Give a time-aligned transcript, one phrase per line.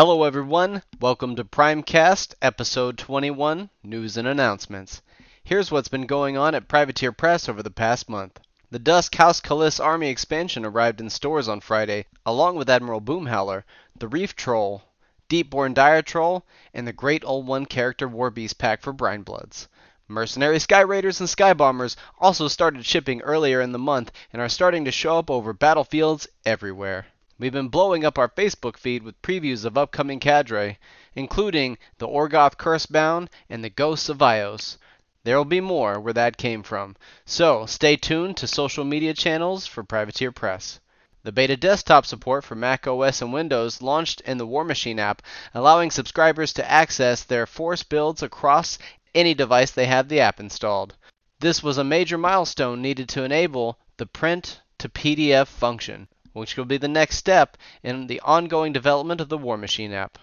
[0.00, 0.84] Hello, everyone.
[1.00, 5.02] Welcome to Primecast, episode 21 News and Announcements.
[5.42, 8.38] Here's what's been going on at Privateer Press over the past month.
[8.70, 13.64] The Dusk House Kallyss Army expansion arrived in stores on Friday, along with Admiral Boomhowler,
[13.98, 14.84] the Reef Troll,
[15.28, 19.66] Deepborn Dire Troll, and the Great Old One character Warbeast pack for Brinebloods.
[20.06, 24.48] Mercenary Sky Raiders and Sky Bombers also started shipping earlier in the month and are
[24.48, 27.06] starting to show up over battlefields everywhere.
[27.40, 30.76] We've been blowing up our Facebook feed with previews of upcoming cadre,
[31.14, 34.76] including the Orgoth Cursebound and the Ghosts of Ios.
[35.22, 39.68] There will be more where that came from, so stay tuned to social media channels
[39.68, 40.80] for Privateer Press.
[41.22, 45.22] The beta desktop support for Mac OS and Windows launched in the Warmachine app,
[45.54, 48.80] allowing subscribers to access their Force builds across
[49.14, 50.96] any device they have the app installed.
[51.38, 56.64] This was a major milestone needed to enable the print to PDF function which will
[56.64, 60.18] be the next step in the ongoing development of the Warmachine app.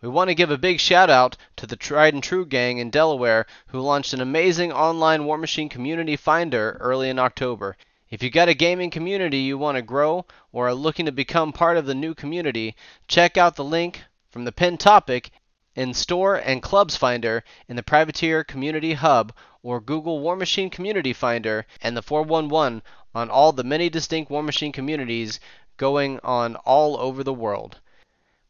[0.00, 2.90] We want to give a big shout out to the Tried and True gang in
[2.90, 7.76] Delaware who launched an amazing online Warmachine community finder early in October.
[8.10, 11.54] If you've got a gaming community you want to grow or are looking to become
[11.54, 12.76] part of the new community,
[13.08, 15.30] check out the link from the pinned topic
[15.74, 21.66] in Store and Clubs Finder in the Privateer Community Hub or Google Warmachine Community Finder
[21.80, 22.82] and the 411
[23.14, 25.38] on all the many distinct Warmachine communities
[25.76, 27.80] going on all over the world.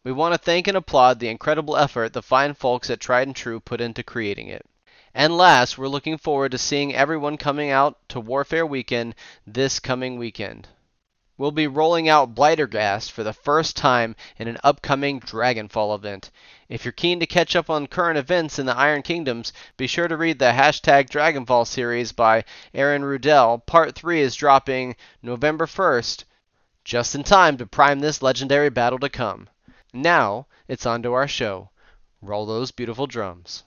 [0.03, 3.37] We want to thank and applaud the incredible effort the fine folks at Tried and
[3.37, 4.67] True put into creating it.
[5.15, 9.15] And last, we're looking forward to seeing everyone coming out to Warfare Weekend
[9.47, 10.69] this coming weekend.
[11.37, 16.31] We'll be rolling out Blighterghast for the first time in an upcoming Dragonfall event.
[16.69, 20.07] If you're keen to catch up on current events in the Iron Kingdoms, be sure
[20.07, 23.67] to read the hashtag Dragonfall series by Aeryn Rudel.
[23.67, 26.23] Part 3 is dropping November 1st,
[26.85, 29.49] just in time to prime this legendary battle to come.
[29.93, 31.71] Now, it's on to our show.
[32.23, 33.65] Roll those beautiful drums.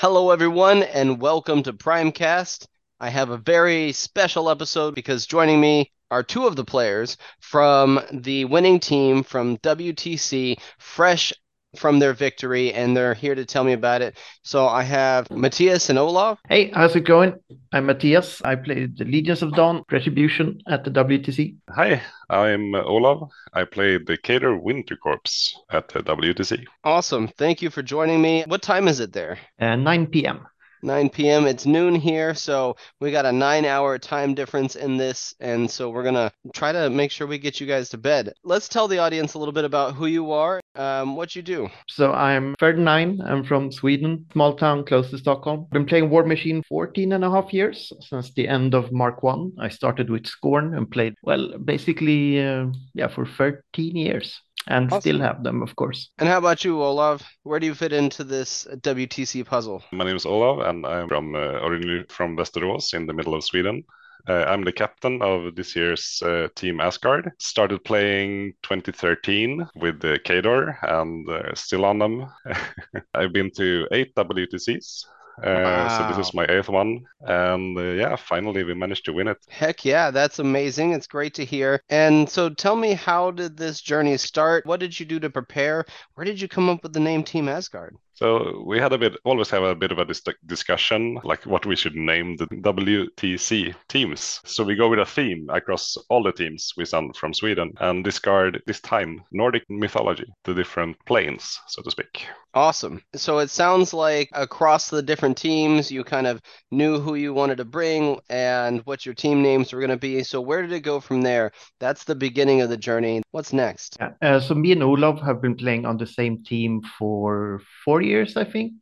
[0.00, 2.68] Hello, everyone, and welcome to Primecast.
[3.00, 8.00] I have a very special episode because joining me are two of the players from
[8.12, 11.32] the winning team from WTC, fresh
[11.76, 14.16] from their victory, and they're here to tell me about it.
[14.42, 16.38] So I have Matthias and Olaf.
[16.48, 17.34] Hey, how's it going?
[17.72, 18.40] I'm Matthias.
[18.42, 21.56] I played the Legions of Dawn Retribution at the WTC.
[21.70, 23.30] Hi, I'm Olaf.
[23.52, 26.64] I played the Khador Winter Korps at the WTC.
[26.84, 27.28] Awesome.
[27.28, 28.44] Thank you for joining me.
[28.46, 29.38] What time is it there?
[29.60, 30.46] Uh, 9 p.m.
[30.82, 31.46] 9 p.m.
[31.46, 35.90] It's noon here, so we got a nine hour time difference in this, and so
[35.90, 38.32] we're gonna try to make sure we get you guys to bed.
[38.44, 41.68] Let's tell the audience a little bit about who you are, um, what you do.
[41.88, 43.20] So I'm 39.
[43.24, 45.66] I'm from Sweden, small town close to Stockholm.
[45.72, 49.52] Been playing Warmachine 14 and a half years since the end of Mark One.
[49.60, 55.00] I started with Scorn and played well, basically, uh, yeah, for 13 years and awesome.
[55.00, 56.10] still have them, of course.
[56.18, 57.22] And how about you, Olav?
[57.42, 59.82] Where do you fit into this WTC puzzle?
[59.92, 63.44] My name is Olav, and I'm from uh, originally from Västerås in the middle of
[63.44, 63.84] Sweden.
[64.28, 67.32] Uh, I'm the captain of this year's uh, team Asgard.
[67.38, 72.26] Started playing 2013 with the Khador and uh, still on them.
[73.14, 75.06] I've been to eight WTCs
[75.42, 75.86] wow.
[75.86, 79.28] Uh, so this is my eighth one, and uh, yeah, finally we managed to win
[79.28, 79.38] it.
[79.48, 80.92] Heck yeah, that's amazing!
[80.92, 81.80] It's great to hear.
[81.88, 84.66] And so, tell me, how did this journey start?
[84.66, 85.84] What did you do to prepare?
[86.14, 87.96] Where did you come up with the name Team Asgard?
[88.18, 91.64] So we had a bit, always have a bit of a dis- discussion, like what
[91.64, 94.40] we should name the WTC teams.
[94.44, 98.02] So we go with a theme across all the teams we send from Sweden and
[98.02, 102.26] discard this time Nordic mythology, the different planes, so to speak.
[102.54, 103.02] Awesome.
[103.14, 106.40] So it sounds like across the different teams, you kind of
[106.72, 110.24] knew who you wanted to bring and what your team names were going to be.
[110.24, 111.52] So where did it go from there?
[111.78, 113.22] That's the beginning of the journey.
[113.30, 113.96] What's next?
[114.00, 114.10] Yeah.
[114.20, 118.07] Uh, so me and Olaf have been playing on the same team for four years,
[118.36, 118.72] I think.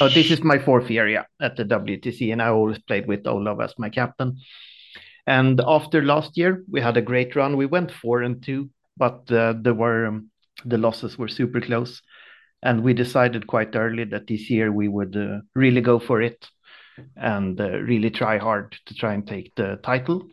[0.00, 3.26] No, this is my fourth year, yeah, at the WTC, and I always played with
[3.26, 4.38] Olaf as my captain.
[5.26, 7.56] And after last year, we had a great run.
[7.56, 10.30] We went four and two, but uh, there were um,
[10.64, 12.02] the losses were super close,
[12.62, 16.48] and we decided quite early that this year we would uh, really go for it
[17.16, 20.28] and uh, really try hard to try and take the title,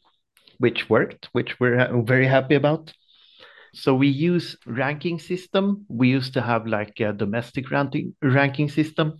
[0.57, 2.94] which worked, which we're very happy about.
[3.77, 5.85] So we use ranking system.
[5.88, 9.19] We used to have like a domestic ranking ranking system,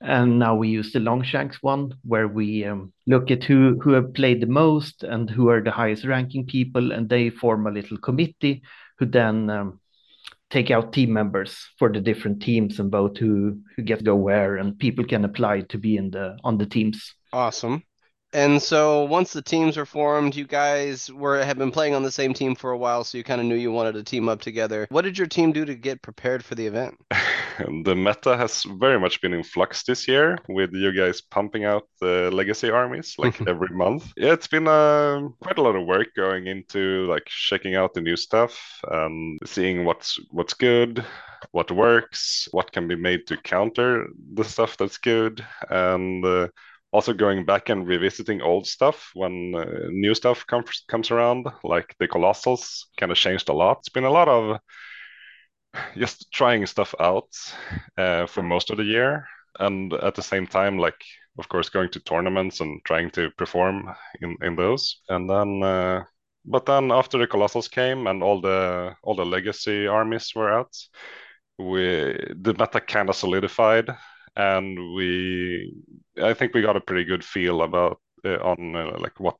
[0.00, 4.14] and now we use the Longshanks one, where we um, look at who who have
[4.14, 7.98] played the most and who are the highest ranking people, and they form a little
[7.98, 8.62] committee
[8.98, 9.80] who then um,
[10.48, 14.56] take out team members for the different teams and vote who who gets go where,
[14.56, 17.14] and people can apply to be in the on the teams.
[17.32, 17.82] Awesome.
[18.32, 22.10] And so once the teams were formed, you guys were have been playing on the
[22.10, 24.40] same team for a while, so you kind of knew you wanted to team up
[24.40, 24.86] together.
[24.90, 26.96] What did your team do to get prepared for the event?
[27.84, 31.88] the meta has very much been in flux this year with you guys pumping out
[32.00, 34.12] the legacy armies like every month.
[34.16, 38.00] Yeah, it's been uh, quite a lot of work going into like checking out the
[38.00, 38.80] new stuff
[39.44, 41.04] seeing what's what's good,
[41.52, 46.48] what works, what can be made to counter the stuff that's good, and uh,
[46.92, 51.94] also going back and revisiting old stuff when uh, new stuff comes comes around, like
[51.98, 53.78] the Colossals, kind of changed a lot.
[53.78, 54.58] It's been a lot of
[55.96, 57.28] just trying stuff out
[57.96, 59.26] uh, for most of the year,
[59.58, 61.00] and at the same time, like
[61.38, 65.62] of course, going to tournaments and trying to perform in in those, and then.
[65.62, 66.04] Uh,
[66.46, 70.74] but then after the Colossals came and all the all the legacy armies were out,
[71.58, 73.90] we the meta kind of solidified
[74.40, 75.74] and we
[76.22, 79.38] I think we got a pretty good feel about uh, on uh, like what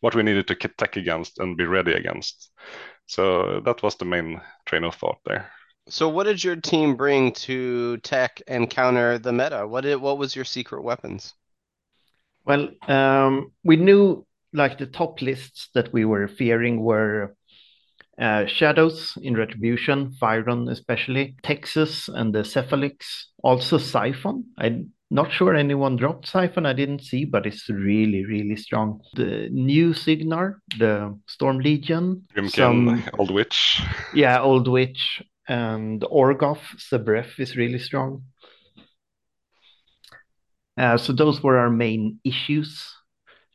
[0.00, 2.50] what we needed to tech against and be ready against.
[3.06, 5.50] So that was the main train of thought there.
[5.88, 9.66] So what did your team bring to tech and counter the meta?
[9.66, 11.34] What did what was your secret weapons?
[12.44, 17.34] Well, um, we knew like the top lists that we were fearing were
[18.20, 23.04] uh, Shadows in Retribution, Fyron especially, Texas and the Cephalyx,
[23.42, 24.44] also Siphon.
[24.58, 29.00] I'm not sure anyone dropped Siphon, I didn't see, but it's really, really strong.
[29.14, 33.82] The new Cygnar, the Storm Legion, Grymkin, some, Old Witch.
[34.12, 38.24] Yeah, Old Witch, and Orgoth, Zebref is really strong.
[40.76, 42.97] Uh, so those were our main issues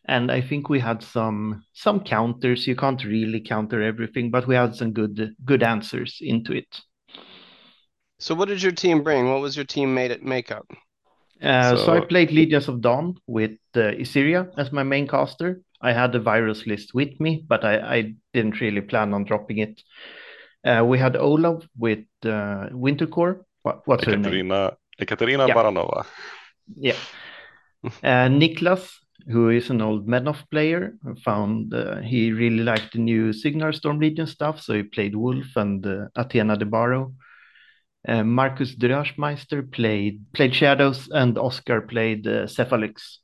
[0.05, 2.67] and I think we had some some counters.
[2.67, 6.81] You can't really counter everything, but we had some good good answers into it.
[8.19, 9.29] So, what did your team bring?
[9.29, 10.65] What was your team made it makeup?
[11.41, 11.85] Uh, so...
[11.85, 11.93] so...
[11.93, 15.61] I played Legions of Dawn with uh, Issyria as my main caster.
[15.81, 19.57] I had the virus list with me, but I, I didn't really plan on dropping
[19.57, 19.81] it.
[20.63, 23.43] Uh, we had Olav with uh, Winter Korps.
[23.63, 24.77] What, what's Ekaterina, her name?
[24.99, 25.53] Ekaterina yeah.
[25.53, 26.05] Baranova.
[26.77, 26.95] Yeah.
[27.83, 28.89] Uh, Niklas
[29.29, 33.99] who is an old Menoth player, found uh, he really liked the new Cygnar Storm
[33.99, 37.13] Legion stuff, so he played Wolf and uh, Athena de Barrow.
[38.07, 43.19] Uh, Marcus Drashmeister played played Shadows, and Oscar played uh, Cephalyx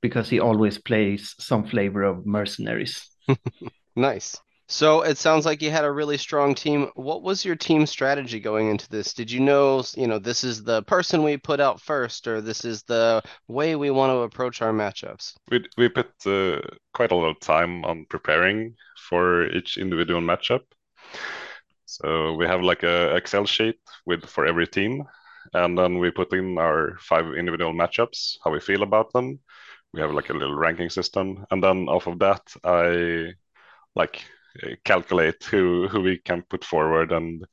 [0.00, 3.08] because he always plays some flavor of mercenaries.
[3.96, 4.36] nice.
[4.72, 6.90] So it sounds like you had a really strong team.
[6.94, 9.12] What was your team strategy going into this?
[9.12, 12.64] Did you know, you know, this is the person we put out first, or this
[12.64, 15.34] is the way we want to approach our matchups?
[15.50, 16.62] We we put uh,
[16.94, 20.62] quite a lot of time on preparing for each individual matchup.
[21.84, 25.04] So we have like a Excel sheet with for every team,
[25.52, 29.38] and then we put in our five individual matchups, how we feel about them.
[29.92, 33.34] We have like a little ranking system, and then off of that, I
[33.94, 34.24] like
[34.84, 37.44] calculate who who we can put forward and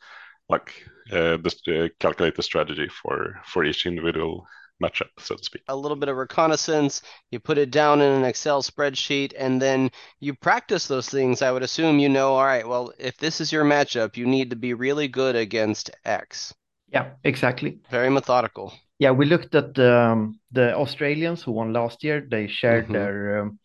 [0.50, 0.74] like
[1.12, 4.46] uh, this, uh, calculate the strategy for for each individual
[4.84, 5.62] matchup, so to speak.
[5.68, 7.01] A little bit of reconnaissance,
[7.31, 11.42] you put it down in an Excel spreadsheet, and then you practice those things.
[11.42, 14.50] I would assume you know, all right, well, if this is your matchup, you need
[14.50, 16.54] to be really good against X.
[16.92, 17.80] Yeah, exactly.
[17.92, 18.74] Very methodical.
[18.97, 22.26] Yeah, we looked at um, the Australians who won last year.
[22.30, 22.94] They shared mm-hmm.
[22.94, 23.59] their um,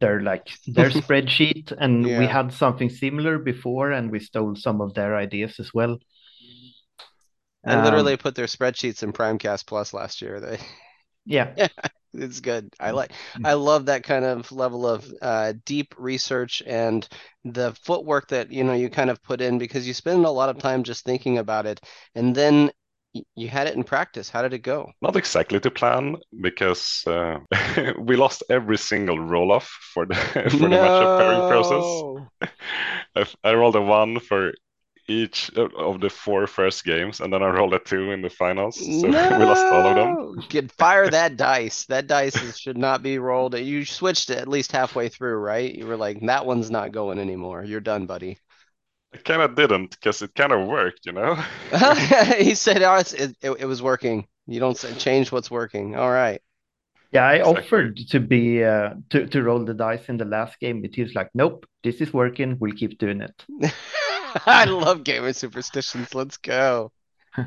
[0.00, 2.18] their like their spreadsheet and yeah.
[2.18, 5.98] we had something similar before and we stole some of their ideas as well.
[7.64, 10.40] I um, literally put their spreadsheets in primecast plus last year.
[10.46, 10.58] They
[11.24, 11.68] yeah.
[12.18, 12.72] It's good.
[12.80, 13.12] I like
[13.44, 17.06] i love that kind of level of uh, deep research and
[17.44, 20.48] the footwork that you know you kind of put in because you spend a lot
[20.48, 21.78] of time just thinking about it
[22.14, 22.70] and then
[23.34, 24.28] you had it in practice.
[24.28, 24.90] How did it go?
[25.02, 27.38] Not exactly to plan because uh,
[27.98, 30.14] we lost every single roll off for the
[30.50, 30.68] for no!
[30.68, 32.50] the matchup pairing process.
[33.44, 34.52] I, I rolled a one for
[35.08, 38.76] each of the four first games, and then I rolled a two in the finals.
[38.76, 39.38] So no!
[39.38, 40.44] we lost all of them.
[40.48, 41.84] Get fire that dice.
[41.86, 43.56] That dice should not be rolled.
[43.56, 45.72] You switched it at least halfway through, right?
[45.72, 47.64] You were like, that one's not going anymore.
[47.64, 48.38] You're done, buddy.
[49.16, 51.36] It kind of didn't because it kind of worked, you know.
[52.38, 54.26] he said, "Oh, it, it, it was working.
[54.46, 56.42] You don't say, change what's working." All right.
[57.12, 57.62] Yeah, I exactly.
[57.64, 61.02] offered to be uh, to to roll the dice in the last game, but he
[61.02, 62.58] was like, "Nope, this is working.
[62.60, 63.44] We'll keep doing it."
[64.46, 66.14] I love gamer superstitions.
[66.14, 66.92] Let's go.
[67.36, 67.44] so,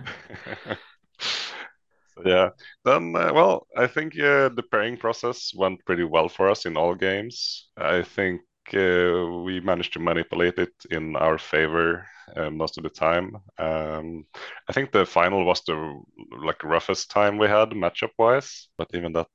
[2.26, 2.50] yeah.
[2.84, 6.78] Then, uh, well, I think uh, the pairing process went pretty well for us in
[6.78, 7.70] all games.
[7.78, 8.42] I think
[8.74, 13.38] we managed to manipulate it in our favor uh, most of the time.
[13.58, 14.26] Um,
[14.68, 16.02] I think the final was the
[16.38, 19.28] like roughest time we had matchup wise, but even that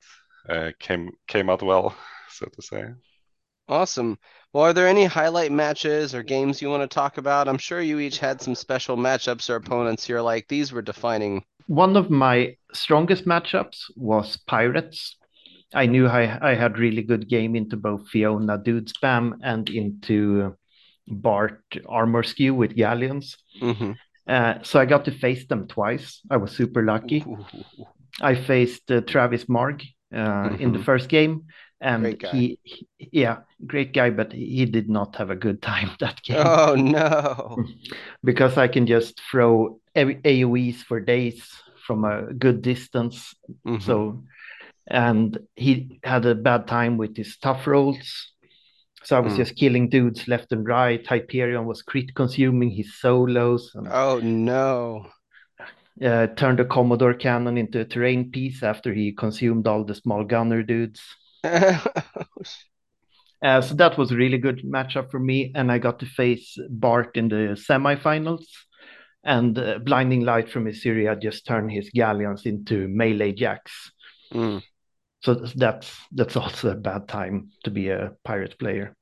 [0.48, 1.96] uh, came came out well,
[2.28, 2.84] so to say.
[3.68, 4.18] Awesome.
[4.52, 7.48] Well, are there any highlight matches or games you want to talk about?
[7.48, 11.44] I'm sure you each had some special matchups or opponents you're like, these were defining.
[11.66, 15.16] One of my strongest matchups was Pirates.
[15.74, 20.56] I knew I, I had really good game into both Fiona Dude Spam and into
[21.06, 23.36] Bart Armor Skew with Galleons.
[23.60, 23.92] Mm-hmm.
[24.26, 26.20] Uh, so I got to face them twice.
[26.30, 27.24] I was super lucky.
[28.20, 30.62] I faced uh, Travis Marg uh, mm-hmm.
[30.62, 30.84] in the mm-hmm.
[30.84, 31.44] first game,
[31.80, 36.22] and he, he, yeah, great guy, but he did not have a good time that
[36.22, 36.38] game.
[36.38, 37.58] Oh no!
[38.24, 41.46] because I can just throw AOE's for days
[41.86, 43.34] from a good distance.
[43.66, 43.84] Mm-hmm.
[43.84, 44.24] So,
[44.86, 48.32] and he had a bad time with his tough rolls.
[49.04, 49.38] So I was mm.
[49.38, 51.06] just killing dudes left and right.
[51.06, 53.70] Hyperion was crit consuming his solos.
[53.74, 55.06] And, oh no!
[56.02, 60.24] Uh, turned a Commodore cannon into a terrain piece after he consumed all the small
[60.24, 61.00] gunner dudes.
[61.44, 61.80] uh,
[63.42, 67.16] so that was a really good matchup for me, and I got to face Bart
[67.16, 68.46] in the semifinals.
[69.22, 73.92] And uh, blinding light from Issyria just turned his galleons into melee jacks.
[74.32, 74.62] Mm.
[75.24, 78.94] So that's that's also a bad time to be a pirate player.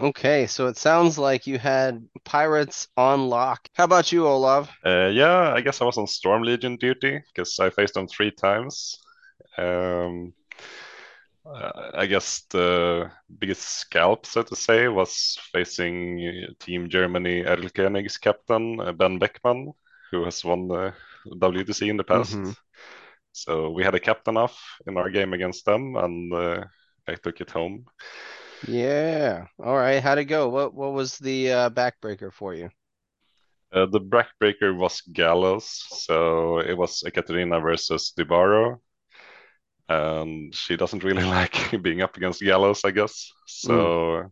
[0.00, 3.68] Okay, so it sounds like you had pirates on lock.
[3.74, 4.70] How about you, Olav?
[4.84, 8.30] Uh, yeah, I guess I was on Storm Legion duty because I faced them three
[8.30, 8.98] times.
[9.58, 10.32] Um,
[11.44, 18.80] uh, I guess the biggest scalp, so to say, was facing Team Germany Erlkönig's captain,
[18.80, 19.74] uh, Ben Beckman,
[20.10, 20.94] who has won the
[21.26, 22.32] WTC in the past.
[22.32, 22.52] Mm-hmm.
[23.32, 26.64] So we had a captain off in our game against them, and uh,
[27.08, 27.86] I took it home.
[28.66, 29.46] Yeah.
[29.58, 30.02] All right.
[30.02, 30.48] How'd it go?
[30.48, 32.70] What What was the uh, backbreaker for you?
[33.72, 38.80] Uh, the backbreaker was Gallows, so it was Ekaterina versus Dibaro,
[39.88, 43.32] and she doesn't really like being up against Gallows, I guess.
[43.46, 44.30] So mm.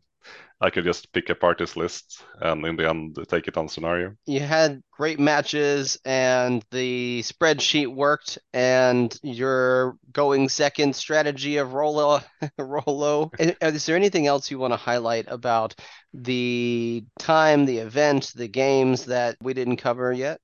[0.60, 4.16] I could just pick a party's list and in the end take it on scenario.
[4.26, 12.20] You had great matches and the spreadsheet worked and your going second strategy of Rolo
[12.58, 13.30] Rolo.
[13.38, 15.76] Is there anything else you want to highlight about
[16.12, 20.40] the time, the event, the games that we didn't cover yet?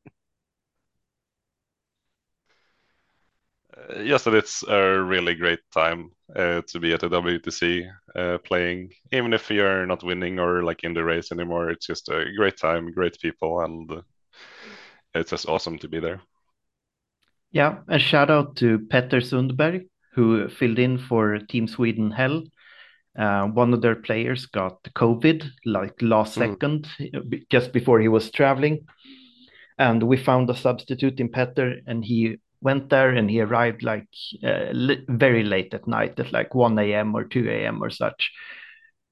[3.77, 8.39] Uh, yes, and it's a really great time uh, to be at the WTC uh,
[8.39, 8.91] playing.
[9.13, 12.57] Even if you're not winning or like in the race anymore, it's just a great
[12.57, 14.03] time, great people, and
[15.15, 16.21] it's just awesome to be there.
[17.53, 22.45] Yeah, a shout out to Petter Sundberg who filled in for Team Sweden Hell.
[23.19, 26.51] Uh, one of their players got COVID like last mm.
[26.51, 26.89] second,
[27.51, 28.87] just before he was traveling.
[29.79, 34.09] And we found a substitute in Petter, and he went there and he arrived like
[34.43, 37.15] uh, li- very late at night at like 1 a.m.
[37.15, 37.83] or 2 a.m.
[37.83, 38.33] or such.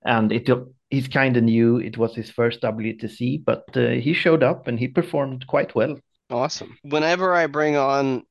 [0.05, 0.49] And it
[0.91, 1.77] he's kind of new.
[1.77, 5.97] It was his first WTC, but uh, he showed up and he performed quite well.
[6.31, 6.77] Awesome.
[6.83, 8.25] Whenever I bring on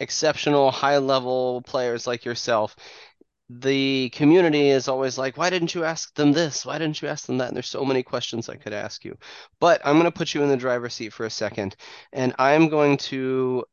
[0.00, 2.74] exceptional high level players like yourself,
[3.50, 6.66] the community is always like, why didn't you ask them this?
[6.66, 7.48] Why didn't you ask them that?
[7.48, 9.16] And there's so many questions I could ask you.
[9.60, 11.76] But I'm going to put you in the driver's seat for a second.
[12.12, 13.64] And I'm going to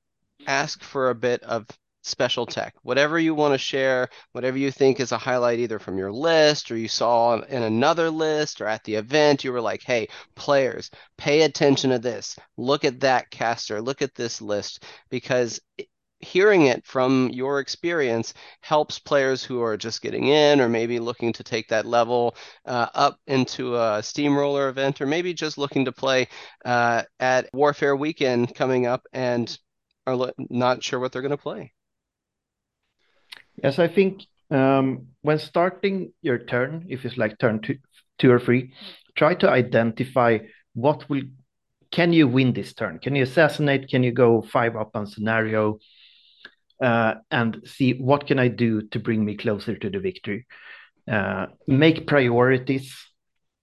[0.47, 1.67] ask for a bit of
[2.05, 2.75] special tech.
[2.83, 6.71] Whatever you want to share, whatever you think is a highlight either from your list
[6.71, 10.91] or you saw in another list or at the event, you were like, hey, players,
[11.17, 12.35] pay attention to this.
[12.57, 13.81] Look at that caster.
[13.81, 14.83] Look at this list.
[15.09, 15.59] Because
[16.19, 21.33] hearing it from your experience helps players who are just getting in or maybe looking
[21.33, 22.35] to take that level
[22.65, 26.27] uh, up into a steamroller event or maybe just looking to play
[26.63, 29.57] uh, at warfare weekend coming up and
[30.05, 31.73] are not sure what they're going to play.
[33.61, 37.77] Yes, I think um, when starting your turn, if it's like turn two,
[38.19, 38.73] two or three,
[39.15, 40.39] try to identify
[40.73, 41.23] what will
[41.91, 42.99] can you win this turn?
[42.99, 43.87] Can you assassinate?
[43.87, 45.79] Can you go five up on scenario?
[46.81, 50.45] Uh, and see what can I do to bring me closer to the victory.
[51.09, 52.93] Uh, make priorities.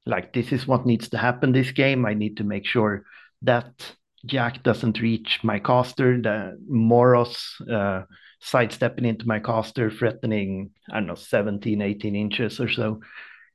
[0.06, 2.06] Like this is what needs to happen this game.
[2.06, 3.04] I need to make sure
[3.42, 8.02] that Jack doesn't reach my caster, the Moros uh,
[8.40, 13.00] sidestepping into my caster, threatening, I don't know, 17, 18 inches or so.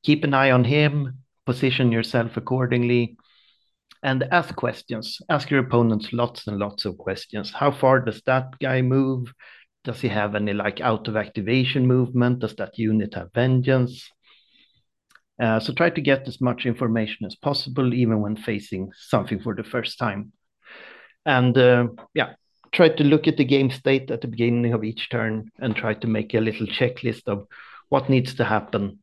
[0.04, 3.18] Keep an eye on him, position yourself accordingly,
[4.04, 5.20] and ask questions.
[5.30, 7.52] Ask your opponents lots and lots of questions.
[7.52, 9.34] How far does that guy move?
[9.84, 12.40] Does he have any like out of activation movement?
[12.40, 14.10] Does that unit have vengeance?
[15.42, 19.56] Uh, so try to get as much information as possible, even when facing something for
[19.56, 20.32] the first time.
[21.28, 22.34] And uh, yeah,
[22.72, 25.94] try to look at the game state at the beginning of each turn and try
[25.94, 27.48] to make a little checklist of
[27.90, 29.00] what needs to happen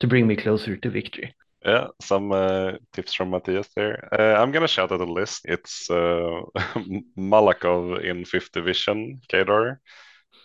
[0.00, 1.34] to bring me closer to victory.
[1.64, 4.08] Yeah, some uh, tips from Matthias there.
[4.12, 5.42] Uh, I'm gonna shout out a list.
[5.44, 6.42] It's uh,
[7.16, 9.78] Malakov in fifth division, Khador,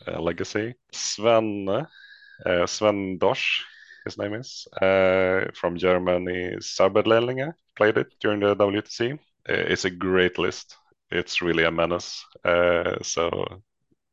[0.08, 0.76] uh, Legacy.
[0.94, 3.64] Sven, uh, Sven Dosch,
[4.06, 9.20] his name is, uh, from Germany, Sabedlelinge, played it during the WTC.
[9.50, 10.78] It's a great list.
[11.12, 12.26] It's really a menace.
[12.44, 13.62] Uh, so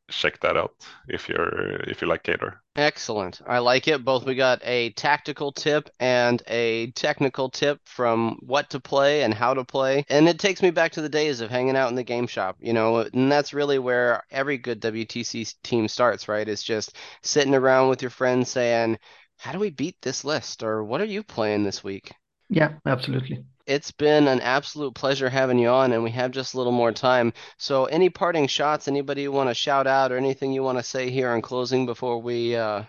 [0.09, 0.71] check that out
[1.07, 2.57] if you're if you like Khador.
[2.75, 3.41] Excellent.
[3.47, 4.03] I like it.
[4.03, 9.33] Both we got a tactical tip and a technical tip from what to play and
[9.33, 10.05] how to play.
[10.09, 12.57] And it takes me back to the days of hanging out in the game shop,
[12.59, 16.47] you know, and that's really where every good WTC team starts, right?
[16.47, 18.97] It's just sitting around with your friends saying,
[19.37, 22.11] "How do we beat this list?" or "What are you playing this week?"
[22.49, 23.43] Yeah, absolutely.
[23.67, 26.91] It's been an absolute pleasure having you on, and we have just a little more
[26.91, 27.33] time.
[27.57, 30.83] So, any parting shots, anybody you want to shout out, or anything you want to
[30.83, 32.83] say here in closing before we uh,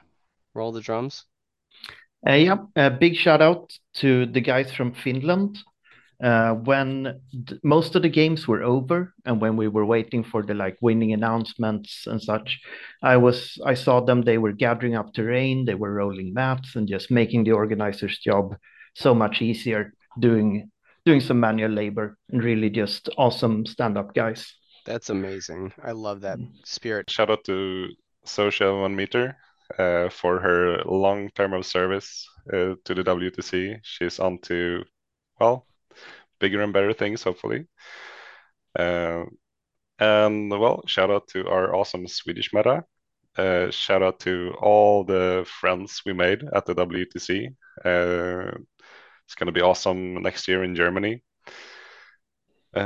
[0.54, 1.25] roll the drums?
[2.26, 5.59] Uh, yeah, a big shout out to the guys from Finland.
[6.23, 10.42] Uh, when d- most of the games were over, and when we were waiting for
[10.42, 12.59] the like winning announcements and such,
[13.02, 14.23] I was I saw them.
[14.23, 18.56] They were gathering up terrain, they were rolling maps, and just making the organizer's job
[18.95, 20.70] so much easier doing
[21.04, 24.54] doing some manual labor and really just awesome stand-up guys.
[24.85, 25.73] That's amazing.
[25.82, 27.11] I love that spirit.
[27.11, 27.88] Shout out to
[28.25, 29.37] Social One Meter
[29.78, 33.78] uh, for her long term of service uh, to the WTC.
[33.82, 34.85] She's on to,
[35.40, 35.66] well,
[36.38, 37.66] bigger and better things, hopefully.
[38.78, 39.25] Uh,
[39.99, 42.85] and well, shout out to our awesome Swedish meta.
[43.37, 47.54] Uh, shout out to all the friends we made at the WTC.
[49.26, 51.22] It's going to be awesome next year in Germany.
[52.74, 52.80] Uh,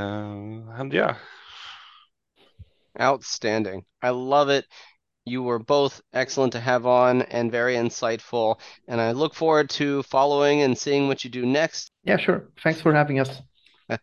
[0.74, 1.16] and yeah,
[2.98, 3.84] Outstanding.
[4.02, 4.66] I love it.
[5.24, 8.58] You were both excellent to have on and very insightful.
[8.88, 11.92] And I look forward to following and seeing what you do next.
[12.04, 12.48] Yeah, sure.
[12.62, 13.42] Thanks for having us.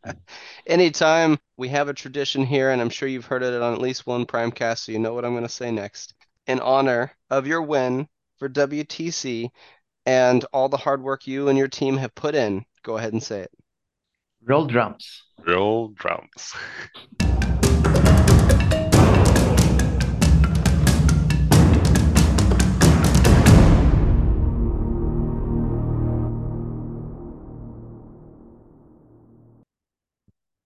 [0.67, 4.07] Anytime we have a tradition here, and I'm sure you've heard it on at least
[4.07, 6.13] one Primecast, so you know what I'm going to say next.
[6.45, 9.49] In honor of your win for WTC
[10.07, 13.21] and all the hard work you and your team have put in, go ahead and
[13.21, 13.51] say it.
[14.41, 15.23] Roll drums.
[15.45, 16.53] roll drums.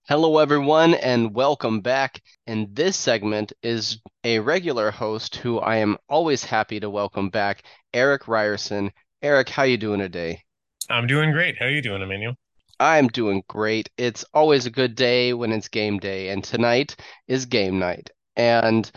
[0.07, 2.21] Hello, everyone, and welcome back.
[2.45, 7.63] And this segment is a regular host who I am always happy to welcome back,
[7.91, 8.91] Erik Reiersen.
[9.21, 10.43] Erik, how you doing today?
[10.89, 11.57] I'm doing great.
[11.59, 12.35] How are you doing, Emanuel?
[12.79, 13.87] I'm doing great.
[13.95, 16.95] It's always a good day when it's game day, and tonight
[17.27, 18.09] is game night.
[18.35, 18.89] And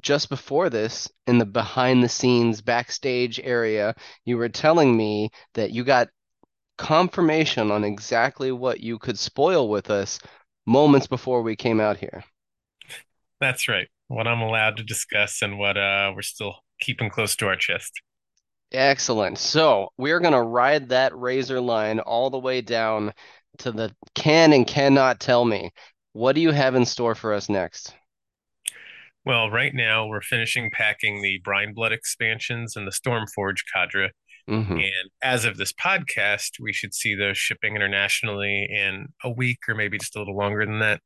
[0.00, 5.72] just before this, in the behind the scenes backstage area, you were telling me that
[5.72, 6.08] you got
[6.78, 10.18] confirmation on exactly what you could spoil with us
[10.64, 12.24] moments before we came out here.
[13.40, 13.88] That's right.
[14.08, 17.92] What I'm allowed to discuss and what uh, we're still keeping close to our chest.
[18.76, 19.38] Excellent.
[19.38, 23.12] So we're going to ride that razor line all the way down
[23.58, 25.70] to the can and cannot tell me.
[26.12, 27.94] What do you have in store for us next?
[29.24, 34.12] Well, right now we're finishing packing the Brine Blood expansions and the Stormforge cadre.
[34.46, 39.60] hmm And as of this podcast, we should see those shipping internationally in a week
[39.68, 41.00] or maybe just a little longer than that.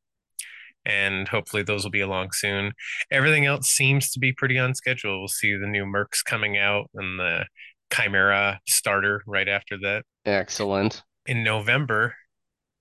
[0.90, 2.72] And hopefully those will be along soon.
[3.12, 5.20] Everything else seems to be pretty on schedule.
[5.20, 7.44] We'll see the new Mercs coming out and the
[7.94, 10.04] Chimera starter right after that.
[10.26, 11.02] Excellent.
[11.26, 12.14] in November,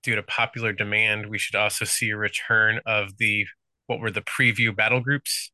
[0.02, 3.46] due to popular demand, we should also see a return of the
[3.86, 5.50] what were the preview battle groups,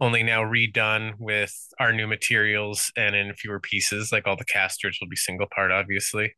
[0.00, 4.10] only now redone with our new materials and in fewer pieces.
[4.12, 6.34] Like all the casters will be single part, obviously.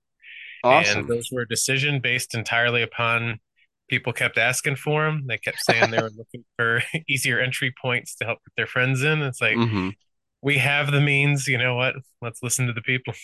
[0.62, 1.00] Awesome.
[1.00, 3.40] And those were a decision based entirely upon
[3.88, 5.26] people kept asking for them.
[5.26, 9.02] They kept saying they were looking for easier entry points to help get their friends
[9.02, 9.22] in.
[9.22, 9.90] It's like hmm
[10.42, 11.48] we have the means.
[11.48, 11.96] You know what?
[12.22, 13.14] Let's listen to the people.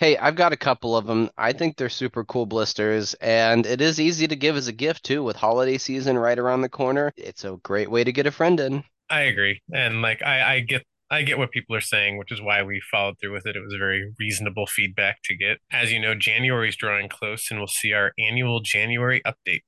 [0.00, 1.30] Hey, I've got a couple of them.
[1.38, 5.04] I think they're super cool blisters, and it is easy to give as a gift
[5.04, 7.12] too, with holiday season right around the corner.
[7.16, 8.82] It's a great way to get a friend in.
[9.10, 12.40] I agree, and like I, I get I get what people are saying, which is
[12.42, 13.56] why we followed through with it.
[13.56, 15.58] It was a very reasonable feedback to get.
[15.72, 19.62] As you know, January is drawing close, and we'll see our annual January update.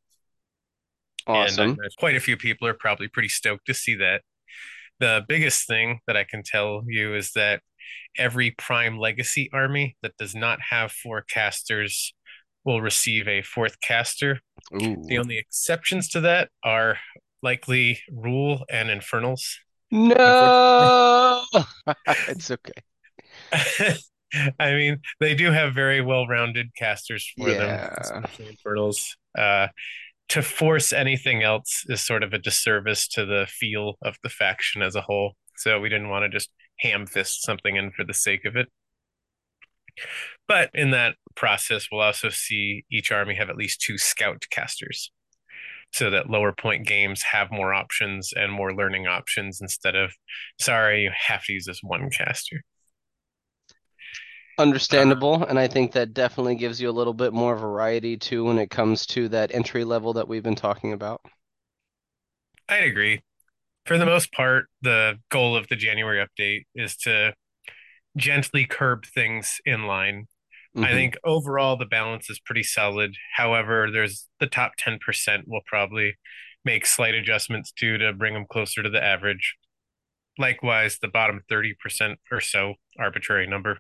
[1.27, 1.77] And Awesome.
[1.99, 4.23] quite a few people are probably pretty stoked to see that.
[4.99, 7.63] The biggest thing that I can tell you is that
[8.19, 12.13] every Prime Legacy army that does not have four casters
[12.65, 14.41] will receive a fourth caster.
[14.75, 15.03] Ooh.
[15.07, 16.99] The only exceptions to that are
[17.43, 19.59] likely Rule and Infernals.
[19.91, 21.43] No,
[22.29, 22.73] it's okay.
[24.61, 27.95] I mean, they do have very well-rounded casters for them, Yeah.
[28.01, 29.17] especially Infernals.
[29.37, 29.69] Uh,
[30.29, 34.81] to force anything else is sort of a disservice to the feel of the faction
[34.83, 35.33] as a whole.
[35.57, 38.69] So we didn't want to just ham fist something in for the sake of it.
[40.47, 45.11] But in that process, we'll also see each army have at least two scout casters
[45.93, 50.13] so that lower point games have more options and more learning options instead of,
[50.61, 52.63] sorry, you have to use this one caster.
[54.59, 58.59] Understandable, and I think that definitely gives you a little bit more variety too when
[58.59, 61.23] it comes to that entry level that we've been talking about.
[62.69, 63.23] I'd agree.
[63.87, 67.33] For the most part, the goal of the January update is to
[68.17, 70.27] gently curb things in line.
[70.77, 70.93] I Mhm.
[70.93, 73.17] think overall the balance is pretty solid.
[73.35, 76.17] However, there's the top 10% will probably
[76.65, 79.57] make slight adjustments to to bring them closer to the average.
[80.39, 83.79] Likewise, the bottom 30% or so arbitrary number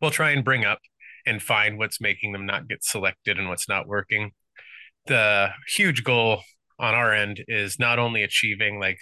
[0.00, 0.80] we'll try and bring up
[1.26, 4.32] and find what's making them not get selected and what's not working.
[5.06, 6.42] The huge goal
[6.78, 8.98] on our end is not only achieving like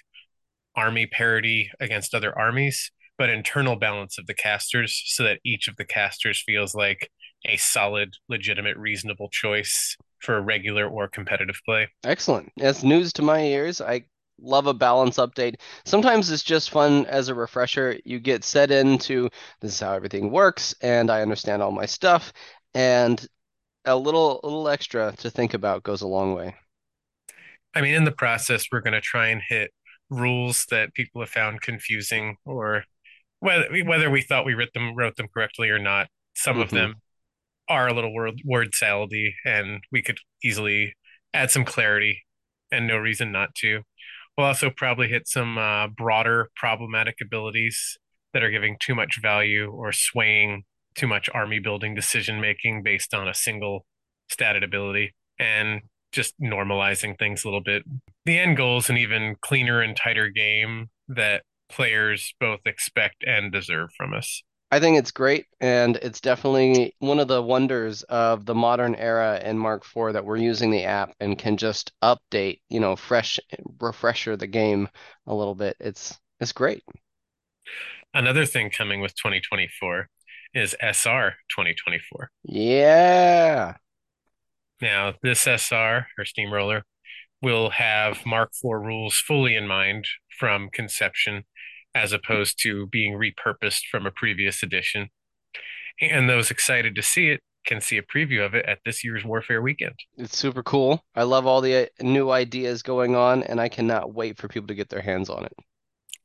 [0.76, 5.76] army parity against other armies, but internal balance of the casters so that each of
[5.76, 7.10] the casters feels like
[7.44, 11.86] a solid, legitimate, reasonable choice for a regular or competitive play.
[12.02, 12.50] Excellent.
[12.56, 13.82] That's news to my ears.
[13.82, 14.06] I
[14.40, 15.56] love a balance update.
[15.84, 17.98] Sometimes it's just fun as a refresher.
[18.06, 19.28] You get set into
[19.60, 22.32] this is how everything works, and I understand all my stuff,
[22.72, 23.22] and
[23.84, 26.54] a little a little extra to think about goes a long way.
[27.74, 29.72] I mean, in the process, we're going to try and hit
[30.08, 32.84] rules that people have found confusing, or
[33.40, 36.08] whether whether we thought we wrote them wrote them correctly or not.
[36.34, 36.74] Some of Mhm.
[36.74, 36.94] them
[37.68, 40.94] are a little word word salady, and we could easily
[41.34, 42.24] add some clarity,
[42.70, 43.82] and no reason not to.
[44.36, 47.98] We'll also probably hit some uh, broader problematic abilities
[48.32, 53.12] that are giving too much value or swaying too much army building decision making based
[53.14, 53.86] on a single
[54.32, 57.84] statted ability, and just normalizing things a little bit.
[58.24, 63.52] The end goal is an even cleaner and tighter game that players both expect and
[63.52, 64.42] deserve from us.
[64.72, 69.40] I think it's great, and it's definitely one of the wonders of the modern era
[69.44, 73.40] in Mark IV that we're using the app and can just update, you know, fresh
[73.80, 74.88] refresher the game
[75.26, 75.76] a little bit.
[75.80, 76.84] It's it's great.
[78.14, 80.08] Another thing coming with 2024
[80.54, 82.30] is SR 2024.
[82.44, 83.74] Yeah.
[84.80, 86.84] Now, this SR or Steamroller
[87.42, 90.06] will have Mark IV rules fully in mind
[90.38, 91.44] from conception,
[91.94, 95.08] as opposed to being repurposed from a previous edition.
[96.00, 99.24] And those excited to see it can see a preview of it at this year's
[99.24, 99.94] Warfare weekend.
[100.16, 101.04] It's super cool.
[101.14, 104.68] I love all the uh, new ideas going on, and I cannot wait for people
[104.68, 105.52] to get their hands on it.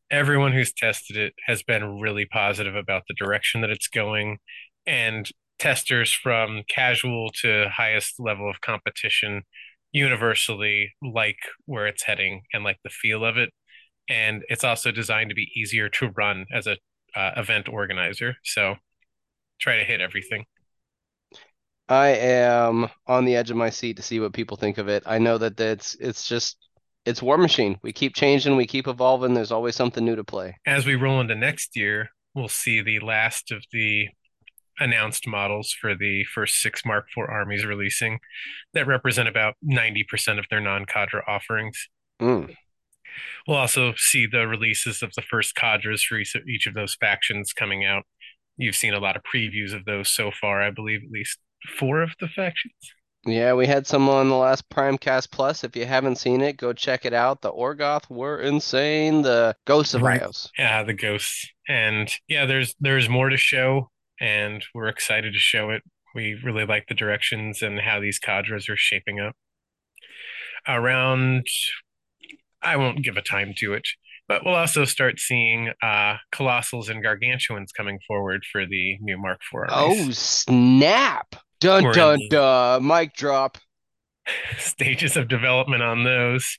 [0.09, 4.37] Everyone who's tested it has been really positive about the direction that it's going,
[4.85, 9.43] and testers from casual to highest level of competition
[9.91, 13.49] universally like where it's heading and like the feel of it.
[14.09, 16.77] And it's also designed to be easier to run as a
[17.15, 18.35] uh, event organizer.
[18.43, 18.75] So
[19.59, 20.45] try to hit everything.
[21.87, 25.03] I am on the edge of my seat to see what people think of it.
[25.05, 26.57] I know that it's it's just
[27.05, 27.77] it's Warmachine.
[27.83, 29.33] We keep changing, we keep evolving.
[29.33, 30.57] There's always something new to play.
[30.65, 34.07] As we roll into next year, we'll see the last of the
[34.79, 38.19] announced models for the first six Mark IV armies releasing
[38.73, 41.87] that represent about 90% of their non cadre offerings.
[42.21, 42.55] Mm.
[43.47, 47.53] We'll also see the releases of the first cadres for each, each of those factions
[47.53, 48.03] coming out.
[48.57, 51.39] You've seen a lot of previews of those so far, I believe, at least
[51.77, 52.73] four of the factions.
[53.27, 55.63] Yeah, we had some on the last Primecast Plus.
[55.63, 57.41] If you haven't seen it, go check it out.
[57.41, 59.23] The Orgoth were insane.
[59.23, 60.21] The Ghosts of Right.
[60.21, 60.49] Ios.
[60.57, 61.49] Yeah, the ghosts.
[61.67, 63.89] And yeah, there's there's more to show,
[64.21, 65.81] and we're excited to show it.
[66.13, 69.35] We really like the directions and how these cadres are shaping up.
[70.67, 71.47] Around,
[72.65, 73.83] I won't give a time to it,
[74.27, 79.39] but we'll also start seeing uh, colossals and gargantuans coming forward for the new Mark
[79.53, 81.35] IV Oh, snap.
[81.59, 82.85] Dun We're dun dun.
[82.85, 83.57] Mic drop.
[84.57, 86.57] stages of development on those,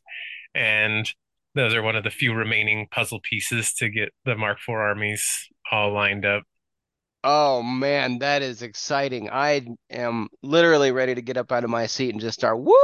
[0.55, 1.11] and
[1.55, 5.49] those are one of the few remaining puzzle pieces to get the Mark IV armies
[5.71, 6.45] all lined up.
[7.25, 9.29] Oh man, that is exciting.
[9.31, 12.75] I am literally ready to get up out of my seat and just start woo,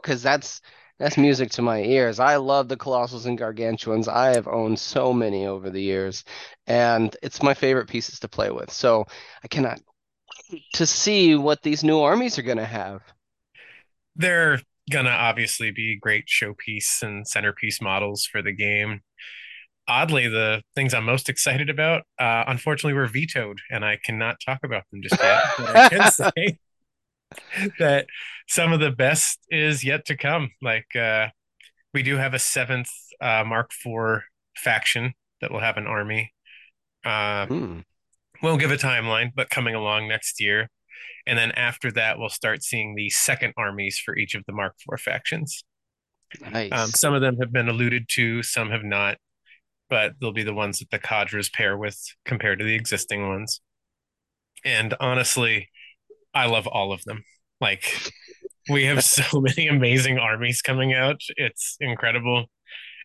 [0.00, 0.60] because that's
[1.00, 2.20] That's music to my ears.
[2.20, 4.06] I love the Colossals and Gargantuans.
[4.06, 6.24] I have owned so many over the years,
[6.66, 8.70] and it's my favorite pieces to play with.
[8.70, 9.06] So
[9.42, 9.80] I cannot
[10.52, 13.00] wait to see what these new armies are going to have.
[14.14, 14.60] They're
[14.92, 19.00] gonna obviously be great showpiece and centerpiece models for the game.
[19.88, 24.58] Oddly, the things I'm most excited about, uh, unfortunately, were vetoed, and I cannot talk
[24.64, 25.44] about them just yet.
[25.56, 26.58] but I can say
[27.78, 28.06] that
[28.50, 30.50] some of the best is yet to come.
[30.60, 31.28] Like uh,
[31.94, 34.22] we do have a seventh uh, Mark IV
[34.56, 36.32] faction that will have an army.
[37.04, 37.78] Uh, Hmm.
[38.42, 40.68] Won't give a timeline, but coming along next year.
[41.26, 44.74] And then after that, we'll start seeing the second armies for each of the Mark
[44.90, 45.62] IV factions.
[46.50, 46.72] Nice.
[46.72, 49.18] Um, some of them have been alluded to, some have not,
[49.90, 53.60] but they'll be the ones that the cadres pair with compared to the existing ones.
[54.64, 55.68] And honestly,
[56.32, 57.24] I love all of them.
[57.60, 58.10] Like,
[58.70, 61.20] we have so many amazing armies coming out.
[61.36, 62.46] It's incredible.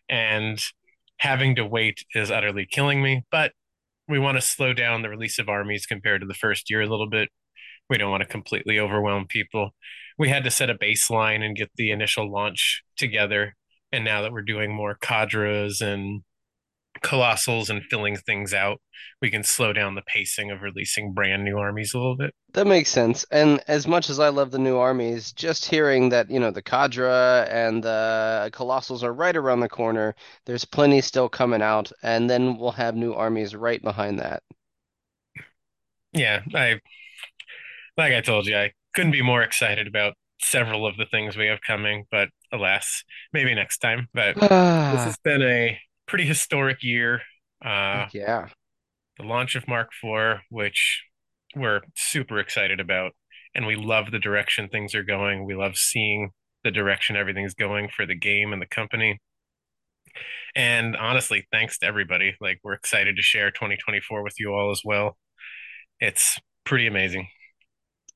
[0.08, 0.62] And
[1.18, 3.24] having to wait is utterly killing me.
[3.30, 3.52] But
[4.08, 6.86] we want to slow down the release of armies compared to the first year a
[6.86, 7.28] little bit.
[7.90, 9.70] We don't want to completely overwhelm people.
[10.18, 13.54] We had to set a baseline and get the initial launch together.
[13.92, 16.22] And now that we're doing more cadres and
[17.02, 18.80] colossals and filling things out,
[19.20, 22.34] we can slow down the pacing of releasing brand new armies a little bit.
[22.52, 23.24] That makes sense.
[23.30, 26.62] And as much as I love the new armies, just hearing that, you know, the
[26.62, 32.28] cadre and the Colossals are right around the corner, there's plenty still coming out, and
[32.28, 34.42] then we'll have new armies right behind that.
[36.12, 36.80] Yeah, I
[37.96, 41.46] like I told you, I couldn't be more excited about several of the things we
[41.46, 44.08] have coming, but alas, maybe next time.
[44.14, 47.20] But this has been a pretty historic year.
[47.64, 48.48] Uh, yeah.
[49.18, 51.02] the launch of Mark IV, which
[51.54, 53.12] we're super excited about,
[53.54, 55.46] and we love the direction things are going.
[55.46, 56.30] We love seeing
[56.64, 59.20] the direction everything's going for the game and the company.
[60.54, 62.34] And honestly, thanks to everybody.
[62.40, 65.16] Like we're excited to share 2024 with you all as well.
[66.00, 67.28] It's pretty amazing.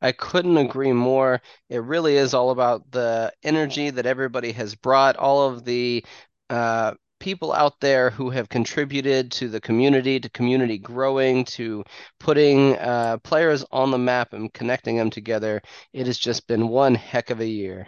[0.02, 1.42] I couldn't agree more.
[1.68, 6.04] It really is all about the energy that everybody has brought, all of the
[6.48, 11.84] uh, people out there who have contributed to the community, to community growing, to
[12.18, 15.62] putting uh, players on the map and connecting them together.
[15.92, 17.86] It has just been one heck of a year.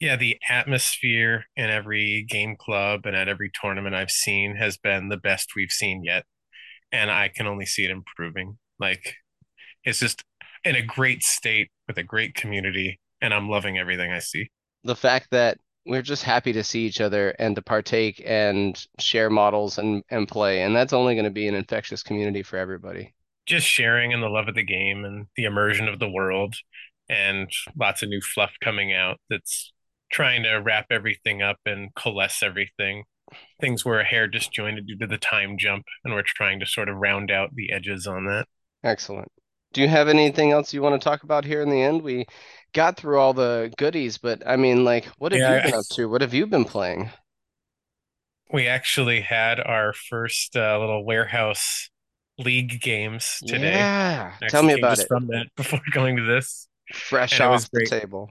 [0.00, 5.08] Yeah, the atmosphere in every game club and at every tournament I've seen has been
[5.08, 6.24] the best we've seen yet.
[6.92, 8.58] And I can only see it improving.
[8.78, 9.14] Like
[9.84, 10.22] it's just
[10.64, 14.50] in a great state with a great community, and I'm loving everything I see.
[14.82, 19.30] The fact that we're just happy to see each other and to partake and share
[19.30, 20.62] models and, and play.
[20.62, 23.14] And that's only going to be an infectious community for everybody.
[23.46, 26.54] Just sharing and the love of the game and the immersion of the world,
[27.08, 29.72] and lots of new fluff coming out that's
[30.10, 33.04] trying to wrap everything up and coalesce everything.
[33.60, 36.88] Things were a hair disjointed due to the time jump, and we're trying to sort
[36.88, 38.46] of round out the edges on that.
[38.82, 39.30] Excellent.
[39.72, 42.02] Do you have anything else you want to talk about here in the end?
[42.02, 42.26] We
[42.74, 45.86] got through all the goodies, but I mean, like, what have Yeah, you been up
[45.92, 46.06] to?
[46.06, 47.10] What have you been playing?
[48.52, 51.90] We actually had our first uh, little warehouse
[52.38, 53.70] league games today.
[53.70, 55.08] Yeah, I tell me about it.
[55.08, 56.68] from that before going to this.
[56.92, 58.30] Fresh and off the table.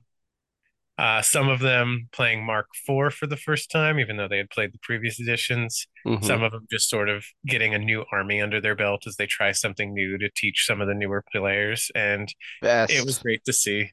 [0.98, 4.50] Uh, some of them playing Mark IV for the first time, even though they had
[4.52, 5.88] played the previous editions.
[6.06, 6.24] Mhm.
[6.24, 9.26] Some of them just sort of getting a new army under their belt as they
[9.26, 11.90] try something new to teach some of the newer players.
[11.96, 12.92] And Best.
[12.92, 13.92] it was great to see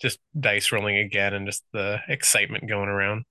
[0.00, 3.24] just dice rolling again and just the excitement going around.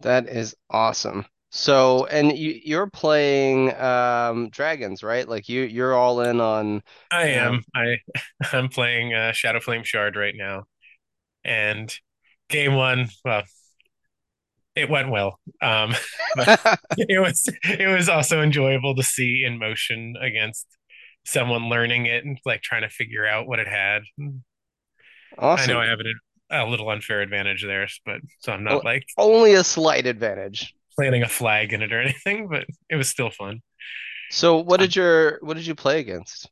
[0.00, 1.26] That is awesome.
[1.50, 5.26] So, and you you're playing um dragons, right?
[5.26, 7.64] Like you you're all in on I am.
[7.74, 7.96] I
[8.52, 10.64] I'm playing uh, Shadow Flame Shard right now,
[11.44, 11.94] and
[12.48, 13.08] game one.
[13.24, 13.44] Well,
[14.74, 15.40] it went well.
[15.62, 15.94] Um,
[16.36, 20.66] it was it was also enjoyable to see in motion against
[21.24, 24.02] someone learning it and like trying to figure out what it had.
[25.38, 26.14] I know I have an,
[26.50, 30.74] a little unfair advantage there, but so I'm not Well- like Only a slight advantage.
[30.96, 33.60] planting a flag in it or anything, but it was still fun.
[34.30, 36.50] So, what did um, your what did you play against?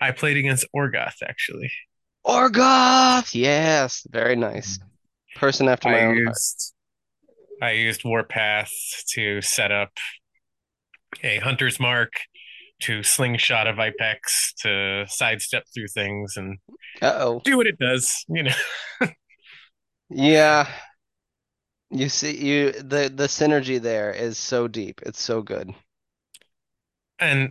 [0.00, 1.72] I played against Orgoth actually.
[2.26, 3.34] Orgoth!
[3.34, 4.78] Yes, very nice.
[4.78, 4.82] Mm.
[5.36, 6.36] Person after my I own heart.
[7.60, 8.70] I used Warpath
[9.14, 9.90] to set up
[11.24, 12.12] a hunter's mark,
[12.80, 16.58] to slingshot a Vipex, to sidestep through things and
[17.02, 17.40] Uh-oh.
[17.44, 19.08] do what it does, you know.
[20.10, 20.68] Yeah.
[21.90, 25.00] You see you the the synergy there is so deep.
[25.04, 25.70] It's so good.
[27.18, 27.50] And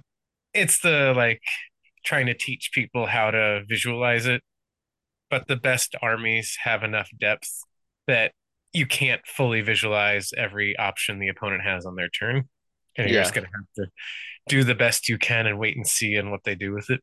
[0.53, 1.41] it's the like
[2.05, 4.41] trying to teach people how to visualize it.
[5.29, 7.49] But the best armies have enough depth
[8.07, 8.31] that
[8.73, 12.47] you can't fully visualize every option the opponent has on their turn.
[12.97, 13.23] And you're Yeah.
[13.23, 13.91] just gonna have to
[14.47, 17.01] do the best you can and wait and see and what they do with it.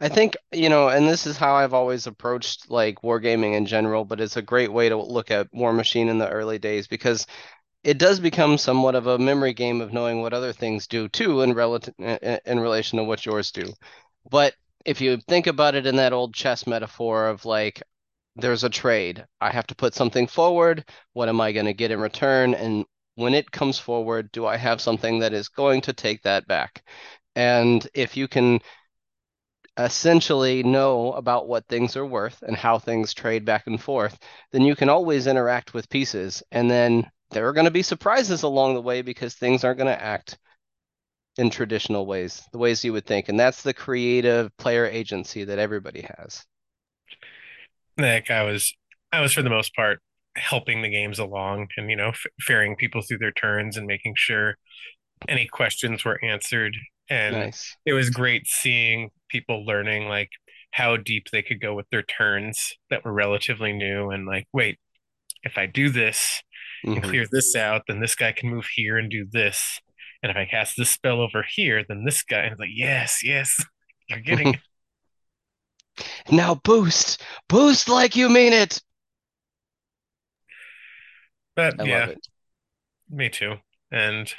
[0.00, 4.04] I think, you know, and this is how I've always approached like wargaming in general,
[4.04, 7.26] but it's a great way to look at Warmachine in the early days because
[7.84, 11.42] it does become somewhat of a memory game of knowing what other things do too
[11.42, 13.72] in relative in relation to what yours do.
[14.30, 14.54] But
[14.84, 17.82] if you think about it in that old chess metaphor of like
[18.36, 21.90] there's a trade, I have to put something forward, what am I going to get
[21.92, 22.54] in return?
[22.54, 26.46] And when it comes forward, do I have something that is going to take that
[26.46, 26.82] back?
[27.34, 28.60] And if you can
[29.78, 34.18] essentially know about what things are worth and how things trade back and forth,
[34.52, 36.42] then you can always interact with pieces.
[36.52, 39.94] And then there are going to be surprises along the way because things aren't going
[39.94, 40.38] to act
[41.38, 43.30] in traditional ways, the ways you would think.
[43.30, 46.44] And that's the creative player agency that everybody has.
[47.96, 48.74] Nick, I was,
[49.10, 50.00] I was for the most part
[50.36, 54.14] helping the games along and you know f- ferrying people through their turns and making
[54.16, 54.56] sure
[55.28, 56.74] any questions were answered.
[57.10, 57.76] And Nice.
[57.84, 60.30] it was great seeing people learning like
[60.70, 64.78] how deep they could go with their turns that were relatively new and like wait
[65.42, 66.42] if i do this
[66.84, 67.02] and Mhm.
[67.02, 69.80] clear this out then this guy can move here and do this
[70.22, 73.62] and if i cast this spell over here then this guy and like yes yes
[74.08, 74.58] you're getting.
[76.30, 78.80] Now boost, boost like you mean it.
[81.56, 82.06] But I yeah
[83.10, 83.54] me too.
[83.90, 84.32] And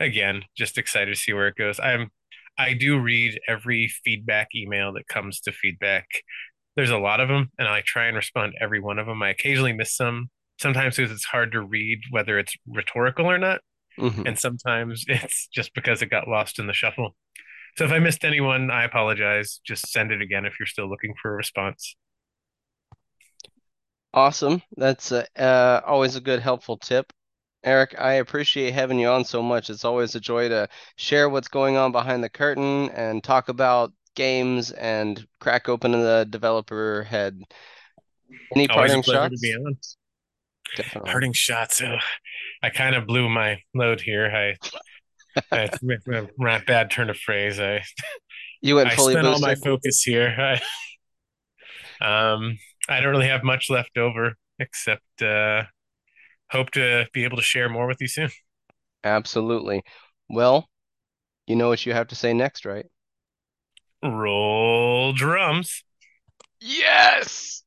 [0.00, 1.80] again just excited to see where it goes.
[1.80, 2.10] I'm
[2.58, 6.06] i do read every feedback email that comes to feedback.
[6.76, 9.22] There's a lot of them and i try and respond to every one of them
[9.22, 13.60] i occasionally miss some sometimes because it's hard to read whether it's rhetorical or not
[13.98, 14.26] Mhm.
[14.26, 17.16] and sometimes it's just because it got lost in the shuffle.
[17.76, 19.60] So if i missed anyone i apologize.
[19.66, 21.96] Just send it again if you're still looking for a response
[24.12, 24.62] Awesome.
[24.76, 27.12] That's uh, uh, always a good, helpful tip.
[27.62, 29.70] Erik, I appreciate having you on so much.
[29.70, 33.92] It's always a joy to share what's going on behind the curtain and talk about
[34.16, 37.40] games and crack open the developer head.
[38.54, 39.96] Any always parting shots?
[40.76, 41.10] Definitely.
[41.10, 41.96] parting shots oh,
[42.62, 44.54] i kind of blew my load here i
[45.50, 45.68] I
[46.38, 47.60] ra- bad turn of phrase.
[47.60, 47.82] I
[48.60, 50.58] You went I fully spent all my focus here.
[52.00, 52.58] I, um,
[52.90, 55.62] I don't really have much left over except uh,
[56.50, 58.30] hope to be able to share more with you soon.
[59.04, 59.82] Absolutely.
[60.28, 60.68] Well,
[61.46, 62.86] you know what you have to say next, right?
[64.02, 65.84] Roll drums.
[66.60, 67.62] Yes!